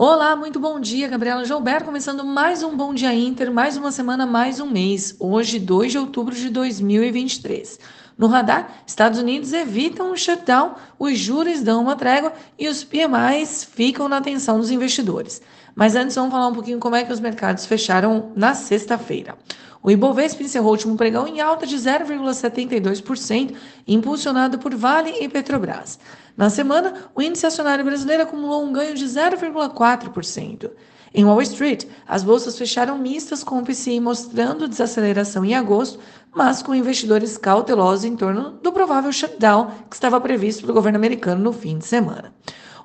Olá, 0.00 0.36
muito 0.36 0.60
bom 0.60 0.78
dia, 0.78 1.08
Gabriela 1.08 1.44
Joubert, 1.44 1.84
começando 1.84 2.24
mais 2.24 2.62
um 2.62 2.76
Bom 2.76 2.94
Dia 2.94 3.12
Inter, 3.12 3.52
mais 3.52 3.76
uma 3.76 3.90
semana, 3.90 4.24
mais 4.24 4.60
um 4.60 4.70
mês, 4.70 5.16
hoje 5.18 5.58
2 5.58 5.90
de 5.90 5.98
outubro 5.98 6.32
de 6.32 6.48
2023. 6.50 7.80
No 8.18 8.26
radar, 8.26 8.82
Estados 8.84 9.20
Unidos 9.20 9.52
evitam 9.52 10.10
um 10.10 10.16
shutdown, 10.16 10.74
os 10.98 11.16
juros 11.16 11.62
dão 11.62 11.80
uma 11.80 11.94
trégua 11.94 12.32
e 12.58 12.68
os 12.68 12.82
PMIs 12.82 13.62
ficam 13.62 14.08
na 14.08 14.16
atenção 14.16 14.58
dos 14.58 14.72
investidores. 14.72 15.40
Mas 15.72 15.94
antes 15.94 16.16
vamos 16.16 16.32
falar 16.32 16.48
um 16.48 16.52
pouquinho 16.52 16.80
como 16.80 16.96
é 16.96 17.04
que 17.04 17.12
os 17.12 17.20
mercados 17.20 17.64
fecharam 17.64 18.32
na 18.34 18.54
sexta-feira. 18.54 19.38
O 19.80 19.88
Ibovespa 19.88 20.42
encerrou 20.42 20.70
o 20.70 20.72
último 20.72 20.96
pregão 20.96 21.28
em 21.28 21.40
alta 21.40 21.64
de 21.64 21.76
0,72%, 21.76 23.54
impulsionado 23.86 24.58
por 24.58 24.74
Vale 24.74 25.14
e 25.20 25.28
Petrobras. 25.28 26.00
Na 26.36 26.50
semana, 26.50 27.08
o 27.14 27.22
índice 27.22 27.46
acionário 27.46 27.84
brasileiro 27.84 28.24
acumulou 28.24 28.64
um 28.64 28.72
ganho 28.72 28.96
de 28.96 29.04
0,4%. 29.04 30.70
Em 31.14 31.24
Wall 31.24 31.40
Street, 31.42 31.84
as 32.06 32.22
bolsas 32.22 32.58
fecharam 32.58 32.98
mistas 32.98 33.42
com 33.42 33.58
o 33.58 33.64
PCI 33.64 34.00
mostrando 34.00 34.68
desaceleração 34.68 35.44
em 35.44 35.54
agosto, 35.54 35.98
mas 36.34 36.62
com 36.62 36.74
investidores 36.74 37.38
cautelosos 37.38 38.04
em 38.04 38.14
torno 38.14 38.50
do 38.62 38.72
provável 38.72 39.12
shutdown 39.12 39.70
que 39.88 39.96
estava 39.96 40.20
previsto 40.20 40.62
pelo 40.62 40.74
governo 40.74 40.98
americano 40.98 41.42
no 41.42 41.52
fim 41.52 41.78
de 41.78 41.86
semana. 41.86 42.32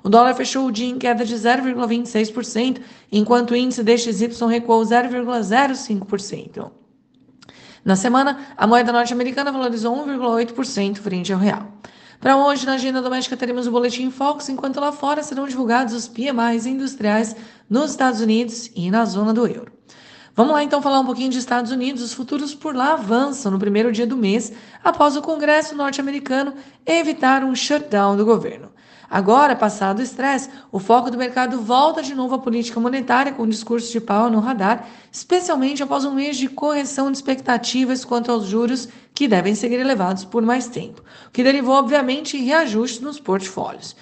O 0.02 0.08
dólar 0.08 0.34
fechou 0.34 0.66
o 0.66 0.72
dia 0.72 0.88
em 0.88 0.98
queda 0.98 1.24
de 1.24 1.34
0,26%, 1.34 2.80
enquanto 3.10 3.52
o 3.52 3.56
índice 3.56 3.82
DXY 3.82 4.46
recuou 4.48 4.82
0,05%. 4.82 6.70
Na 7.84 7.96
semana, 7.96 8.38
a 8.56 8.66
moeda 8.66 8.92
norte-americana 8.92 9.52
valorizou 9.52 9.94
1,8% 10.06 10.96
frente 10.96 11.32
ao 11.32 11.38
real. 11.38 11.68
Para 12.24 12.38
hoje, 12.38 12.64
na 12.64 12.72
agenda 12.72 13.02
doméstica, 13.02 13.36
teremos 13.36 13.66
o 13.66 13.70
Boletim 13.70 14.10
Focus, 14.10 14.48
enquanto 14.48 14.80
lá 14.80 14.90
fora 14.90 15.22
serão 15.22 15.46
divulgados 15.46 15.92
os 15.92 16.08
PMIs 16.08 16.64
industriais 16.64 17.36
nos 17.68 17.90
Estados 17.90 18.22
Unidos 18.22 18.70
e 18.74 18.90
na 18.90 19.04
zona 19.04 19.34
do 19.34 19.46
euro. 19.46 19.70
Vamos 20.34 20.54
lá 20.54 20.64
então 20.64 20.80
falar 20.80 21.00
um 21.00 21.04
pouquinho 21.04 21.28
de 21.28 21.36
Estados 21.36 21.70
Unidos. 21.70 22.02
Os 22.02 22.14
futuros 22.14 22.54
por 22.54 22.74
lá 22.74 22.94
avançam 22.94 23.52
no 23.52 23.58
primeiro 23.58 23.92
dia 23.92 24.06
do 24.06 24.16
mês, 24.16 24.54
após 24.82 25.18
o 25.18 25.20
Congresso 25.20 25.76
norte-americano 25.76 26.54
evitar 26.86 27.44
um 27.44 27.54
shutdown 27.54 28.16
do 28.16 28.24
governo. 28.24 28.72
Agora, 29.10 29.54
passado 29.54 29.98
o 29.98 30.02
estresse, 30.02 30.48
o 30.72 30.78
foco 30.78 31.10
do 31.10 31.18
mercado 31.18 31.60
volta 31.60 32.02
de 32.02 32.14
novo 32.14 32.36
à 32.36 32.38
política 32.38 32.80
monetária 32.80 33.32
com 33.32 33.42
o 33.42 33.46
discurso 33.46 33.92
de 33.92 34.00
Powell 34.00 34.30
no 34.30 34.40
radar, 34.40 34.88
especialmente 35.12 35.82
após 35.82 36.06
um 36.06 36.14
mês 36.14 36.38
de 36.38 36.48
correção 36.48 37.12
de 37.12 37.18
expectativas 37.18 38.02
quanto 38.02 38.32
aos 38.32 38.46
juros 38.46 38.88
que 39.14 39.28
devem 39.28 39.54
seguir 39.54 39.78
elevados 39.78 40.24
por 40.24 40.42
mais 40.42 40.66
tempo, 40.66 41.02
o 41.28 41.30
que 41.30 41.44
derivou, 41.44 41.76
obviamente, 41.76 42.36
em 42.36 42.44
reajustes 42.44 43.00
nos 43.00 43.20
portfólios. 43.20 43.94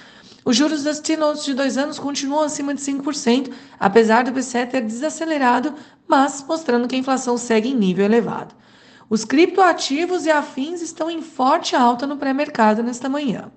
Os 0.45 0.57
juros 0.57 0.83
das 0.83 0.99
T-Notes 0.99 1.45
de 1.45 1.55
dois 1.55 1.77
anos 1.77 1.99
continuam 1.99 2.43
acima 2.43 2.75
de 2.75 2.81
5%, 2.81 3.53
apesar 3.79 4.25
do 4.25 4.33
BCE 4.33 4.67
ter 4.67 4.81
desacelerado, 4.81 5.75
mas 6.09 6.45
mostrando 6.49 6.89
que 6.89 6.97
a 6.97 6.99
inflação 6.99 7.37
segue 7.37 7.69
em 7.69 7.77
nível 7.77 8.07
elevado. 8.07 8.55
Os 9.09 9.25
criptoativos 9.25 10.25
e 10.25 10.31
afins 10.31 10.81
estão 10.81 11.11
em 11.11 11.21
forte 11.21 11.77
alta 11.77 12.07
no 12.07 12.17
pré-mercado 12.17 12.83
nesta 12.83 13.09
manhã. 13.09 13.53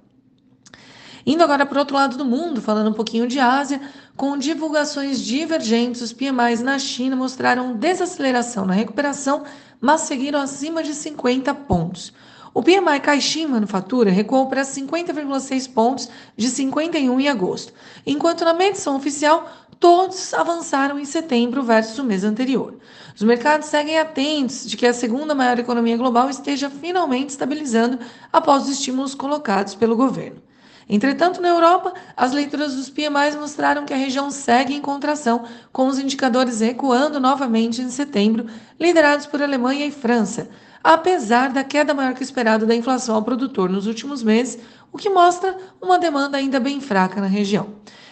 Indo 1.25 1.43
agora 1.43 1.65
para 1.65 1.77
o 1.77 1.79
outro 1.79 1.95
lado 1.95 2.17
do 2.17 2.23
mundo, 2.23 2.61
falando 2.61 2.91
um 2.91 2.93
pouquinho 2.93 3.25
de 3.25 3.39
Ásia, 3.39 3.81
com 4.15 4.37
divulgações 4.37 5.19
divergentes, 5.19 6.01
os 6.01 6.13
PMIs 6.13 6.61
na 6.61 6.77
China 6.77 7.15
mostraram 7.15 7.73
desaceleração 7.73 8.63
na 8.63 8.73
recuperação, 8.73 9.43
mas 9.81 10.01
seguiram 10.01 10.39
acima 10.39 10.83
de 10.83 10.93
50 10.93 11.51
pontos. 11.53 12.13
O 12.53 12.61
PMI 12.61 12.99
Caixin 13.01 13.47
Manufatura 13.47 14.11
recuou 14.11 14.47
para 14.47 14.61
50,6 14.61 15.73
pontos 15.73 16.09
de 16.37 16.47
51 16.47 17.19
em 17.19 17.27
agosto, 17.27 17.73
enquanto 18.05 18.45
na 18.45 18.53
medição 18.53 18.95
oficial 18.95 19.49
todos 19.79 20.33
avançaram 20.33 20.99
em 20.99 21.05
setembro 21.05 21.63
versus 21.63 21.97
o 21.97 22.03
mês 22.03 22.23
anterior. 22.23 22.77
Os 23.15 23.23
mercados 23.23 23.67
seguem 23.67 23.97
atentos 23.97 24.69
de 24.69 24.77
que 24.77 24.85
a 24.85 24.93
segunda 24.93 25.33
maior 25.33 25.57
economia 25.57 25.97
global 25.97 26.29
esteja 26.29 26.69
finalmente 26.69 27.31
estabilizando 27.31 27.99
após 28.31 28.63
os 28.63 28.69
estímulos 28.69 29.15
colocados 29.15 29.73
pelo 29.73 29.95
governo. 29.95 30.41
Entretanto, 30.87 31.41
na 31.41 31.49
Europa, 31.49 31.93
as 32.15 32.31
leituras 32.31 32.75
dos 32.75 32.89
PMIs 32.89 33.35
mostraram 33.35 33.85
que 33.85 33.93
a 33.93 33.97
região 33.97 34.29
segue 34.29 34.75
em 34.75 34.81
contração, 34.81 35.45
com 35.71 35.87
os 35.87 35.97
indicadores 35.97 36.59
recuando 36.59 37.19
novamente 37.19 37.81
em 37.81 37.89
setembro, 37.89 38.45
liderados 38.79 39.25
por 39.25 39.41
Alemanha 39.41 39.87
e 39.87 39.91
França, 39.91 40.47
apesar 40.83 41.51
da 41.51 41.63
queda 41.63 41.93
maior 41.93 42.13
que 42.13 42.21
esperado 42.21 42.67
da 42.67 42.75
inflação 42.75 43.15
ao 43.15 43.23
produtor 43.23 43.67
nos 43.69 43.87
últimos 43.87 44.21
meses, 44.21 44.59
o 44.91 44.97
que 44.97 45.09
mostra 45.09 45.57
uma 45.81 45.97
demanda 45.97 46.37
ainda 46.37 46.59
bem 46.59 46.79
fraca 46.79 47.19
na 47.19 47.27
região. 47.27 47.67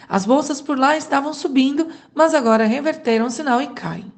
As 0.09 0.25
bolsas 0.25 0.59
por 0.59 0.77
lá 0.77 0.97
estavam 0.97 1.33
subindo, 1.33 1.87
mas 2.13 2.33
agora 2.33 2.65
reverteram 2.65 3.27
o 3.27 3.31
sinal 3.31 3.61
e 3.61 3.67
caem. 3.67 4.11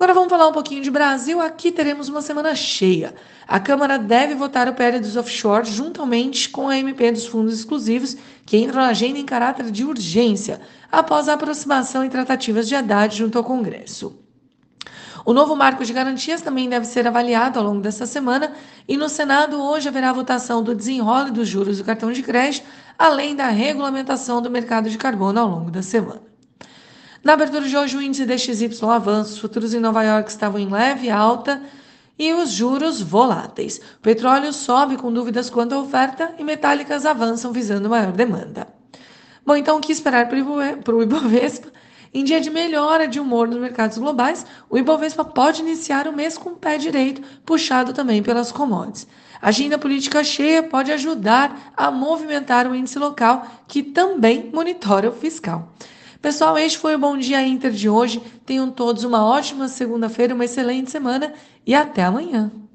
Agora 0.00 0.14
vamos 0.14 0.30
falar 0.30 0.48
um 0.48 0.52
pouquinho 0.52 0.82
de 0.82 0.90
Brasil. 0.90 1.42
Aqui 1.42 1.70
teremos 1.70 2.08
uma 2.08 2.22
semana 2.22 2.54
cheia. 2.54 3.14
A 3.46 3.60
Câmara 3.60 3.98
deve 3.98 4.34
votar 4.34 4.66
o 4.66 4.72
PL 4.72 4.98
dos 4.98 5.14
offshore 5.14 5.70
juntamente 5.70 6.48
com 6.48 6.70
a 6.70 6.78
MP 6.78 7.12
dos 7.12 7.26
fundos 7.26 7.52
exclusivos, 7.52 8.16
que 8.46 8.56
entram 8.56 8.80
na 8.80 8.88
agenda 8.88 9.18
em 9.18 9.26
caráter 9.26 9.70
de 9.70 9.84
urgência, 9.84 10.58
após 10.90 11.28
a 11.28 11.34
aproximação 11.34 12.02
e 12.02 12.08
tratativas 12.08 12.66
de 12.66 12.74
Haddad 12.74 13.14
junto 13.14 13.36
ao 13.36 13.44
Congresso. 13.44 14.18
O 15.22 15.34
novo 15.34 15.54
marco 15.54 15.84
de 15.84 15.92
garantias 15.92 16.40
também 16.40 16.66
deve 16.66 16.86
ser 16.86 17.06
avaliado 17.06 17.58
ao 17.58 17.66
longo 17.66 17.82
desta 17.82 18.06
semana 18.06 18.54
e 18.88 18.96
no 18.96 19.06
Senado 19.06 19.62
hoje 19.62 19.86
haverá 19.86 20.14
votação 20.14 20.62
do 20.62 20.74
desenrole 20.74 21.30
dos 21.30 21.46
juros 21.46 21.76
do 21.76 21.84
cartão 21.84 22.10
de 22.10 22.22
crédito, 22.22 22.66
além 22.98 23.36
da 23.36 23.48
regulamentação 23.48 24.40
do 24.40 24.48
mercado 24.48 24.88
de 24.88 24.96
carbono 24.96 25.40
ao 25.40 25.48
longo 25.50 25.70
da 25.70 25.82
semana. 25.82 26.29
Na 27.22 27.34
abertura 27.34 27.68
de 27.68 27.76
hoje, 27.76 27.98
o 27.98 28.02
índice 28.02 28.24
DXY 28.24 28.70
avança, 28.88 29.32
os 29.32 29.38
futuros 29.38 29.74
em 29.74 29.78
Nova 29.78 30.02
York 30.02 30.30
estavam 30.30 30.58
em 30.58 30.70
leve 30.70 31.10
alta 31.10 31.60
e 32.18 32.32
os 32.32 32.50
juros 32.50 33.02
voláteis. 33.02 33.78
O 33.98 34.00
petróleo 34.00 34.50
sobe 34.54 34.96
com 34.96 35.12
dúvidas 35.12 35.50
quanto 35.50 35.74
à 35.74 35.80
oferta 35.80 36.34
e 36.38 36.44
metálicas 36.44 37.04
avançam 37.04 37.52
visando 37.52 37.90
maior 37.90 38.12
demanda. 38.12 38.66
Bom, 39.44 39.54
então 39.54 39.76
o 39.76 39.80
que 39.82 39.92
esperar 39.92 40.28
para 40.28 40.96
o 40.96 41.02
Ibovespa? 41.02 41.68
Em 42.12 42.24
dia 42.24 42.40
de 42.40 42.48
melhora 42.48 43.06
de 43.06 43.20
humor 43.20 43.46
nos 43.46 43.60
mercados 43.60 43.98
globais, 43.98 44.46
o 44.70 44.78
Ibovespa 44.78 45.22
pode 45.22 45.60
iniciar 45.60 46.08
o 46.08 46.12
mês 46.14 46.38
com 46.38 46.50
o 46.50 46.56
pé 46.56 46.78
direito, 46.78 47.20
puxado 47.44 47.92
também 47.92 48.22
pelas 48.22 48.50
commodities. 48.50 49.06
A 49.42 49.48
agenda 49.48 49.78
política 49.78 50.24
cheia 50.24 50.62
pode 50.62 50.90
ajudar 50.90 51.72
a 51.76 51.90
movimentar 51.90 52.66
o 52.66 52.74
índice 52.74 52.98
local, 52.98 53.46
que 53.68 53.82
também 53.82 54.50
monitora 54.52 55.10
o 55.10 55.12
fiscal. 55.12 55.68
Pessoal, 56.20 56.58
este 56.58 56.78
foi 56.78 56.94
o 56.94 56.98
Bom 56.98 57.16
Dia 57.16 57.42
Inter 57.42 57.70
de 57.70 57.88
hoje. 57.88 58.20
Tenham 58.44 58.70
todos 58.70 59.04
uma 59.04 59.24
ótima 59.24 59.68
segunda-feira, 59.68 60.34
uma 60.34 60.44
excelente 60.44 60.90
semana 60.90 61.32
e 61.66 61.74
até 61.74 62.04
amanhã. 62.04 62.52